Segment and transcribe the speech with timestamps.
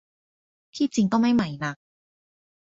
[0.75, 1.77] ที่จริงก็ไม่ใหม่นัก